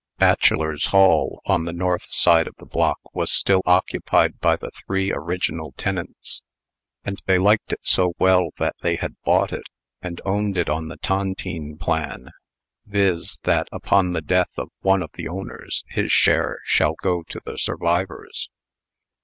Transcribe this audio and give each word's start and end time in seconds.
Bachelors' 0.17 0.87
Hall, 0.87 1.41
on 1.45 1.65
the 1.65 1.71
north 1.73 2.11
side 2.11 2.47
of 2.47 2.55
the 2.57 2.65
block, 2.65 2.97
was 3.13 3.31
still 3.31 3.61
occupied 3.67 4.39
by 4.39 4.55
the 4.55 4.71
three 4.71 5.11
original 5.13 5.73
tenants; 5.73 6.41
and 7.03 7.21
they 7.27 7.37
liked 7.37 7.71
it 7.71 7.81
so 7.83 8.13
well, 8.17 8.49
that 8.57 8.75
they 8.81 8.95
had 8.95 9.13
bought 9.23 9.53
it, 9.53 9.69
and 10.01 10.19
owned 10.25 10.57
it 10.57 10.69
on 10.71 10.87
the 10.87 10.97
Tontine 10.97 11.77
plan 11.77 12.31
viz., 12.87 13.37
that, 13.43 13.67
upon 13.71 14.13
the 14.13 14.21
death 14.23 14.49
of 14.57 14.69
one 14.79 15.03
of 15.03 15.11
the 15.13 15.27
owners, 15.27 15.83
his 15.87 16.11
share 16.11 16.57
shall 16.65 16.95
go 17.03 17.21
to 17.29 17.39
the 17.45 17.59
survivors. 17.59 18.49